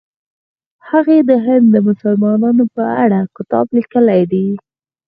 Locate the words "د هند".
1.29-1.65